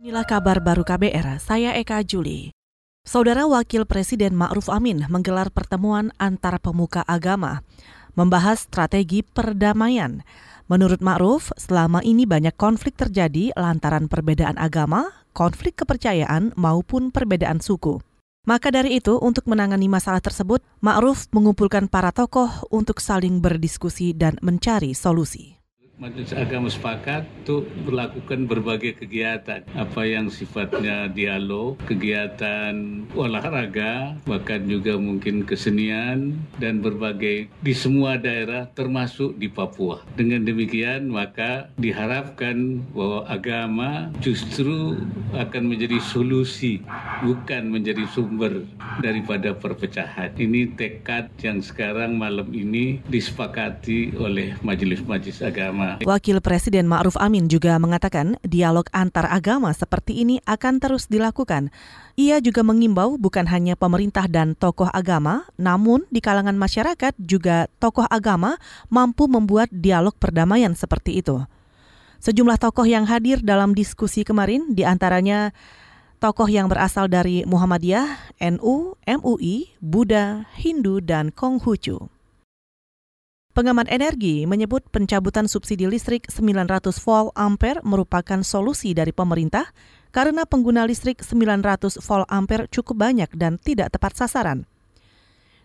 Inilah 0.00 0.24
kabar 0.24 0.64
baru 0.64 0.80
KBR, 0.80 1.44
saya 1.44 1.76
Eka 1.76 2.00
Juli. 2.00 2.56
Saudara 3.04 3.44
Wakil 3.44 3.84
Presiden 3.84 4.32
Ma'ruf 4.32 4.72
Amin 4.72 5.04
menggelar 5.12 5.52
pertemuan 5.52 6.08
antar 6.16 6.56
pemuka 6.56 7.04
agama, 7.04 7.60
membahas 8.16 8.64
strategi 8.64 9.20
perdamaian. 9.20 10.24
Menurut 10.72 11.04
Ma'ruf, 11.04 11.52
selama 11.60 12.00
ini 12.00 12.24
banyak 12.24 12.56
konflik 12.56 12.96
terjadi 12.96 13.52
lantaran 13.52 14.08
perbedaan 14.08 14.56
agama, 14.56 15.04
konflik 15.36 15.84
kepercayaan, 15.84 16.56
maupun 16.56 17.12
perbedaan 17.12 17.60
suku. 17.60 18.00
Maka 18.48 18.72
dari 18.72 18.96
itu, 18.96 19.20
untuk 19.20 19.44
menangani 19.52 19.92
masalah 19.92 20.24
tersebut, 20.24 20.64
Ma'ruf 20.80 21.28
mengumpulkan 21.28 21.92
para 21.92 22.08
tokoh 22.08 22.48
untuk 22.72 23.04
saling 23.04 23.44
berdiskusi 23.44 24.16
dan 24.16 24.40
mencari 24.40 24.96
solusi. 24.96 25.59
Majelis 26.00 26.32
Agama 26.32 26.72
sepakat 26.72 27.28
untuk 27.44 27.68
melakukan 27.84 28.48
berbagai 28.48 29.04
kegiatan, 29.04 29.60
apa 29.76 30.00
yang 30.08 30.32
sifatnya 30.32 31.12
dialog, 31.12 31.76
kegiatan 31.84 33.04
olahraga, 33.12 34.16
bahkan 34.24 34.64
juga 34.64 34.96
mungkin 34.96 35.44
kesenian 35.44 36.40
dan 36.56 36.80
berbagai 36.80 37.52
di 37.60 37.74
semua 37.76 38.16
daerah 38.16 38.72
termasuk 38.72 39.36
di 39.36 39.52
Papua. 39.52 40.00
Dengan 40.16 40.48
demikian 40.48 41.12
maka 41.12 41.68
diharapkan 41.76 42.80
bahwa 42.96 43.28
agama 43.28 44.08
justru 44.24 44.96
akan 45.36 45.68
menjadi 45.68 46.00
solusi 46.00 46.80
bukan 47.20 47.68
menjadi 47.68 48.04
sumber 48.10 48.64
daripada 49.00 49.52
perpecahan. 49.56 50.32
Ini 50.36 50.76
tekad 50.76 51.32
yang 51.40 51.60
sekarang 51.60 52.16
malam 52.16 52.48
ini 52.52 53.00
disepakati 53.08 54.16
oleh 54.16 54.56
majelis-majelis 54.64 55.44
agama 55.44 56.00
Wakil 56.04 56.40
Presiden 56.40 56.88
Ma'ruf 56.88 57.16
Amin 57.20 57.46
juga 57.46 57.76
mengatakan 57.76 58.40
dialog 58.40 58.88
antar 58.90 59.28
agama 59.28 59.72
seperti 59.76 60.24
ini 60.24 60.40
akan 60.48 60.80
terus 60.80 61.06
dilakukan. 61.06 61.68
Ia 62.16 62.40
juga 62.40 62.60
mengimbau 62.64 63.16
bukan 63.16 63.48
hanya 63.48 63.76
pemerintah 63.76 64.28
dan 64.28 64.52
tokoh 64.56 64.88
agama, 64.92 65.48
namun 65.56 66.04
di 66.12 66.20
kalangan 66.20 66.56
masyarakat 66.56 67.16
juga 67.20 67.68
tokoh 67.80 68.04
agama 68.08 68.60
mampu 68.92 69.28
membuat 69.28 69.72
dialog 69.72 70.12
perdamaian 70.16 70.72
seperti 70.76 71.20
itu. 71.20 71.40
Sejumlah 72.20 72.60
tokoh 72.60 72.84
yang 72.84 73.08
hadir 73.08 73.40
dalam 73.40 73.72
diskusi 73.72 74.28
kemarin 74.28 74.76
di 74.76 74.84
antaranya 74.84 75.56
tokoh 76.20 76.52
yang 76.52 76.68
berasal 76.68 77.08
dari 77.08 77.48
Muhammadiyah, 77.48 78.36
NU, 78.52 78.94
MUI, 79.08 79.72
Buddha, 79.80 80.44
Hindu, 80.52 81.00
dan 81.00 81.32
Konghucu. 81.32 82.12
Pengamat 83.56 83.90
energi 83.90 84.46
menyebut 84.46 84.86
pencabutan 84.94 85.50
subsidi 85.50 85.88
listrik 85.88 86.28
900 86.30 86.92
volt 87.02 87.34
ampere 87.34 87.82
merupakan 87.82 88.44
solusi 88.46 88.94
dari 88.94 89.10
pemerintah 89.10 89.74
karena 90.14 90.46
pengguna 90.46 90.86
listrik 90.86 91.24
900 91.24 91.98
volt 91.98 92.28
ampere 92.30 92.70
cukup 92.70 93.00
banyak 93.00 93.32
dan 93.34 93.58
tidak 93.58 93.90
tepat 93.90 94.14
sasaran. 94.14 94.70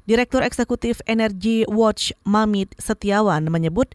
Direktur 0.10 0.42
Eksekutif 0.42 1.04
Energy 1.06 1.68
Watch 1.70 2.16
Mamit 2.26 2.74
Setiawan 2.82 3.52
menyebut 3.54 3.94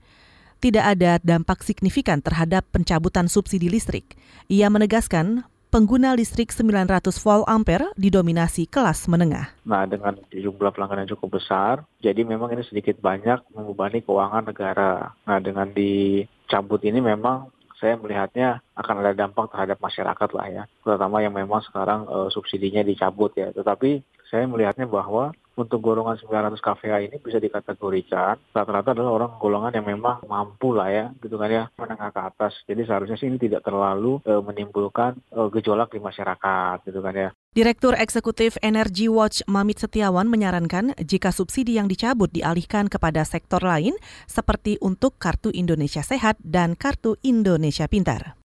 tidak 0.62 0.94
ada 0.94 1.18
dampak 1.24 1.64
signifikan 1.64 2.20
terhadap 2.20 2.68
pencabutan 2.70 3.26
subsidi 3.26 3.66
listrik. 3.72 4.14
Ia 4.46 4.70
menegaskan 4.70 5.50
pengguna 5.70 6.12
listrik 6.18 6.50
900 6.50 7.14
volt 7.22 7.46
ampere 7.46 7.86
didominasi 7.94 8.66
kelas 8.66 9.06
menengah. 9.06 9.54
Nah, 9.62 9.86
dengan 9.86 10.18
jumlah 10.34 10.74
pelanggan 10.74 11.06
yang 11.06 11.14
cukup 11.14 11.38
besar, 11.38 11.86
jadi 12.02 12.26
memang 12.26 12.50
ini 12.50 12.66
sedikit 12.66 12.98
banyak 12.98 13.38
membebani 13.54 14.02
keuangan 14.02 14.50
negara. 14.50 15.14
Nah, 15.24 15.38
dengan 15.38 15.70
dicabut 15.70 16.82
ini 16.82 16.98
memang 16.98 17.54
saya 17.78 17.96
melihatnya 17.96 18.60
akan 18.76 19.00
ada 19.00 19.16
dampak 19.16 19.54
terhadap 19.54 19.80
masyarakat 19.80 20.30
lah 20.36 20.46
ya, 20.52 20.62
terutama 20.84 21.24
yang 21.24 21.32
memang 21.32 21.64
sekarang 21.64 22.04
uh, 22.10 22.28
subsidinya 22.28 22.84
dicabut 22.84 23.32
ya. 23.38 23.54
Tetapi 23.56 24.04
saya 24.28 24.44
melihatnya 24.44 24.84
bahwa 24.84 25.32
untuk 25.60 25.84
golongan 25.84 26.16
900 26.16 26.56
KVA 26.56 26.98
ini 27.04 27.16
bisa 27.20 27.36
dikategorikan 27.36 28.40
rata-rata 28.56 28.96
adalah 28.96 29.12
orang 29.12 29.32
golongan 29.36 29.76
yang 29.76 29.86
memang 29.86 30.24
mampu 30.24 30.72
lah 30.72 30.88
ya 30.88 31.04
gitu 31.20 31.36
kan 31.36 31.50
ya 31.52 31.64
menengah 31.76 32.10
ke 32.10 32.20
atas 32.20 32.52
jadi 32.64 32.88
seharusnya 32.88 33.20
sih 33.20 33.28
ini 33.28 33.36
tidak 33.36 33.62
terlalu 33.62 34.18
e, 34.24 34.32
menimbulkan 34.40 35.20
e, 35.28 35.40
gejolak 35.52 35.92
di 35.92 36.00
masyarakat 36.00 36.88
gitu 36.88 37.00
kan 37.04 37.14
ya 37.14 37.30
Direktur 37.50 37.98
Eksekutif 37.98 38.54
Energy 38.62 39.10
Watch 39.10 39.42
Mamit 39.50 39.82
Setiawan 39.82 40.30
menyarankan 40.30 40.94
jika 41.02 41.34
subsidi 41.34 41.76
yang 41.76 41.90
dicabut 41.90 42.30
dialihkan 42.30 42.86
kepada 42.86 43.26
sektor 43.26 43.58
lain 43.58 43.98
seperti 44.30 44.78
untuk 44.78 45.18
Kartu 45.18 45.50
Indonesia 45.50 46.00
Sehat 46.06 46.38
dan 46.40 46.78
Kartu 46.78 47.18
Indonesia 47.26 47.90
Pintar. 47.90 48.39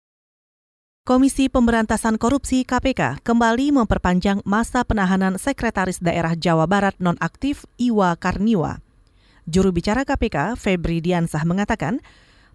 Komisi 1.05 1.53
Pemberantasan 1.53 2.17
Korupsi 2.17 2.65
KPK 2.65 3.21
kembali 3.21 3.77
memperpanjang 3.77 4.41
masa 4.49 4.89
penahanan 4.89 5.37
Sekretaris 5.37 6.01
Daerah 6.01 6.33
Jawa 6.33 6.65
Barat 6.65 6.97
nonaktif 6.97 7.69
Iwa 7.77 8.17
Karniwa. 8.17 8.81
Juru 9.45 9.69
bicara 9.69 10.09
KPK, 10.09 10.57
Febri 10.57 11.05
Diansah 11.05 11.45
mengatakan, 11.45 12.01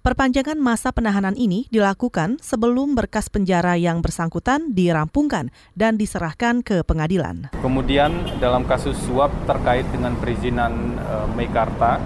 perpanjangan 0.01 0.57
masa 0.57 0.89
penahanan 0.89 1.37
ini 1.37 1.69
dilakukan 1.69 2.41
sebelum 2.41 2.97
berkas 2.97 3.29
penjara 3.29 3.77
yang 3.77 4.01
bersangkutan 4.01 4.73
dirampungkan 4.73 5.53
dan 5.77 6.01
diserahkan 6.01 6.65
ke 6.65 6.81
pengadilan. 6.81 7.53
Kemudian 7.61 8.33
dalam 8.41 8.65
kasus 8.65 8.97
suap 9.05 9.29
terkait 9.45 9.85
dengan 9.93 10.17
perizinan 10.17 10.97
e, 10.97 11.15
Meikarta, 11.37 12.01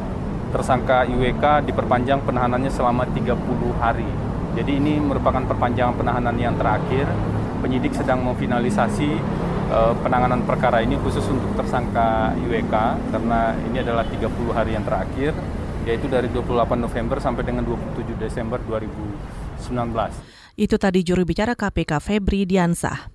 tersangka 0.51 1.07
IWK 1.07 1.71
diperpanjang 1.71 2.19
penahanannya 2.27 2.67
selama 2.67 3.07
30 3.07 3.31
hari 3.79 4.32
jadi 4.53 4.77
ini 4.77 5.01
merupakan 5.01 5.41
perpanjangan 5.41 5.97
penahanan 5.97 6.37
yang 6.37 6.53
terakhir. 6.53 7.09
Penyidik 7.63 7.95
sedang 7.95 8.21
memfinalisasi 8.27 9.09
uh, 9.71 9.95
penanganan 10.03 10.43
perkara 10.43 10.83
ini 10.83 10.99
khusus 10.99 11.23
untuk 11.31 11.55
tersangka 11.55 12.35
IWK 12.37 12.75
karena 13.09 13.55
ini 13.71 13.77
adalah 13.79 14.03
30 14.03 14.27
hari 14.51 14.75
yang 14.75 14.83
terakhir 14.83 15.31
yaitu 15.83 16.07
dari 16.07 16.31
28 16.31 16.79
November 16.79 17.17
sampai 17.19 17.43
dengan 17.43 17.63
27 17.63 18.19
Desember 18.19 18.59
2019. 18.67 19.63
Itu 20.59 20.75
tadi 20.75 21.01
juru 21.01 21.23
bicara 21.23 21.55
KPK 21.55 22.03
Febri 22.03 22.43
Diansah. 22.47 23.12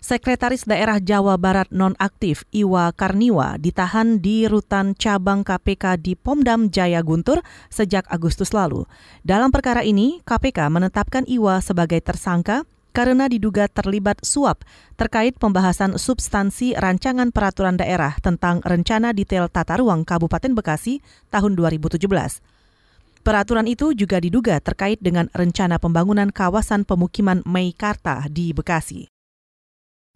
Sekretaris 0.00 0.64
Daerah 0.64 0.96
Jawa 0.96 1.36
Barat 1.36 1.68
nonaktif 1.68 2.48
Iwa 2.56 2.88
Karniwa 2.96 3.60
ditahan 3.60 4.16
di 4.16 4.48
rutan 4.48 4.96
cabang 4.96 5.44
KPK 5.44 6.00
di 6.00 6.16
Pomdam 6.16 6.72
Jaya 6.72 7.04
Guntur 7.04 7.44
sejak 7.68 8.08
Agustus 8.08 8.56
lalu. 8.56 8.88
Dalam 9.20 9.52
perkara 9.52 9.84
ini, 9.84 10.24
KPK 10.24 10.72
menetapkan 10.72 11.28
Iwa 11.28 11.60
sebagai 11.60 12.00
tersangka 12.00 12.64
karena 12.96 13.28
diduga 13.28 13.68
terlibat 13.68 14.24
suap 14.24 14.64
terkait 14.96 15.36
pembahasan 15.36 16.00
substansi 16.00 16.80
rancangan 16.80 17.28
peraturan 17.28 17.76
daerah 17.76 18.16
tentang 18.24 18.64
rencana 18.64 19.12
detail 19.12 19.52
tata 19.52 19.76
ruang 19.76 20.08
Kabupaten 20.08 20.56
Bekasi 20.56 21.04
tahun 21.28 21.60
2017. 21.60 22.00
Peraturan 23.20 23.68
itu 23.68 23.92
juga 23.92 24.16
diduga 24.16 24.56
terkait 24.64 24.96
dengan 24.96 25.28
rencana 25.36 25.76
pembangunan 25.76 26.32
kawasan 26.32 26.88
pemukiman 26.88 27.44
Meikarta 27.44 28.24
di 28.32 28.56
Bekasi. 28.56 29.09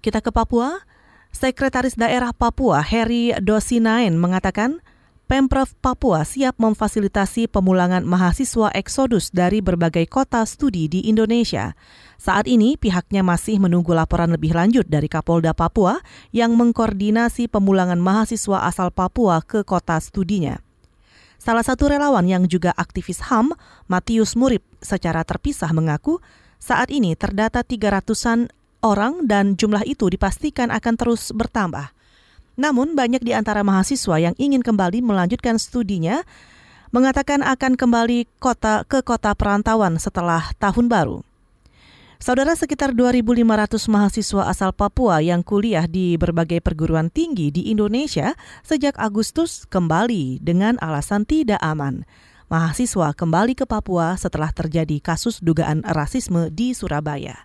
Kita 0.04 0.20
ke 0.20 0.28
Papua. 0.28 0.84
Sekretaris 1.32 1.96
Daerah 1.96 2.36
Papua 2.36 2.84
Heri 2.84 3.32
Dosinain 3.40 4.12
mengatakan 4.12 4.84
Pemprov 5.24 5.72
Papua 5.80 6.28
siap 6.28 6.60
memfasilitasi 6.60 7.48
pemulangan 7.48 8.04
mahasiswa 8.04 8.68
eksodus 8.76 9.32
dari 9.32 9.64
berbagai 9.64 10.04
kota 10.12 10.44
studi 10.44 10.92
di 10.92 11.08
Indonesia. 11.08 11.72
Saat 12.20 12.52
ini 12.52 12.76
pihaknya 12.76 13.24
masih 13.24 13.56
menunggu 13.56 13.96
laporan 13.96 14.28
lebih 14.28 14.52
lanjut 14.52 14.84
dari 14.84 15.08
Kapolda 15.08 15.56
Papua 15.56 16.04
yang 16.36 16.52
mengkoordinasi 16.52 17.48
pemulangan 17.48 17.96
mahasiswa 17.96 18.68
asal 18.68 18.92
Papua 18.92 19.40
ke 19.40 19.64
kota 19.64 19.96
studinya. 20.04 20.60
Salah 21.40 21.64
satu 21.64 21.88
relawan 21.88 22.28
yang 22.28 22.44
juga 22.44 22.76
aktivis 22.76 23.24
HAM, 23.32 23.56
Matius 23.88 24.36
Murib, 24.36 24.60
secara 24.84 25.24
terpisah 25.24 25.72
mengaku 25.72 26.20
saat 26.60 26.92
ini 26.92 27.16
terdata 27.16 27.64
300-an 27.64 28.52
orang 28.84 29.24
dan 29.24 29.56
jumlah 29.56 29.82
itu 29.88 30.12
dipastikan 30.12 30.68
akan 30.68 30.94
terus 31.00 31.32
bertambah. 31.32 31.90
Namun 32.54 32.94
banyak 32.94 33.24
di 33.24 33.32
antara 33.34 33.64
mahasiswa 33.66 34.20
yang 34.20 34.36
ingin 34.38 34.62
kembali 34.62 35.02
melanjutkan 35.02 35.58
studinya 35.58 36.22
mengatakan 36.94 37.42
akan 37.42 37.74
kembali 37.74 38.30
kota 38.38 38.86
ke 38.86 39.02
kota 39.02 39.34
perantauan 39.34 39.98
setelah 39.98 40.54
tahun 40.62 40.86
baru. 40.86 41.26
Saudara 42.22 42.54
sekitar 42.54 42.94
2.500 42.94 43.90
mahasiswa 43.90 44.46
asal 44.46 44.70
Papua 44.70 45.18
yang 45.18 45.42
kuliah 45.42 45.84
di 45.84 46.14
berbagai 46.14 46.62
perguruan 46.62 47.10
tinggi 47.10 47.50
di 47.50 47.68
Indonesia 47.68 48.38
sejak 48.62 48.94
Agustus 48.96 49.66
kembali 49.66 50.38
dengan 50.40 50.78
alasan 50.78 51.26
tidak 51.26 51.58
aman. 51.60 52.06
Mahasiswa 52.48 53.12
kembali 53.12 53.58
ke 53.58 53.66
Papua 53.66 54.14
setelah 54.14 54.54
terjadi 54.54 55.02
kasus 55.02 55.42
dugaan 55.42 55.82
rasisme 55.82 56.48
di 56.54 56.72
Surabaya. 56.72 57.44